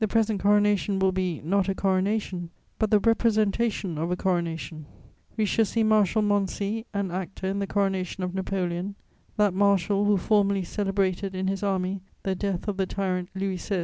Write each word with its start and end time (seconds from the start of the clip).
The 0.00 0.06
present 0.06 0.38
coronation 0.42 0.98
will 0.98 1.12
be, 1.12 1.40
not 1.40 1.66
a 1.66 1.74
coronation, 1.74 2.50
but 2.78 2.90
the 2.90 2.98
representation 2.98 3.96
of 3.96 4.10
a 4.10 4.14
coronation: 4.14 4.84
we 5.34 5.46
shall 5.46 5.64
see 5.64 5.82
Marshal 5.82 6.20
Moncey, 6.20 6.84
an 6.92 7.10
actor 7.10 7.46
in 7.46 7.58
the 7.58 7.66
coronation 7.66 8.22
of 8.22 8.34
Napoleon; 8.34 8.96
that 9.38 9.54
marshal, 9.54 10.04
who 10.04 10.18
formerly 10.18 10.64
celebrated 10.64 11.34
in 11.34 11.46
his 11.48 11.62
army 11.62 12.02
the 12.22 12.34
death 12.34 12.68
of 12.68 12.76
the 12.76 12.84
tyrant 12.84 13.30
Louis 13.34 13.56
XVI. 13.56 13.78